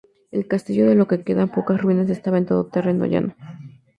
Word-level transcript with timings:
El 0.31 0.47
castillo, 0.47 0.87
del 0.89 1.05
que 1.09 1.23
quedan 1.27 1.49
pocas 1.57 1.79
ruinas, 1.79 2.09
estaba 2.09 2.39
en 2.39 2.47
terreno 2.73 3.05
llano. 3.05 3.35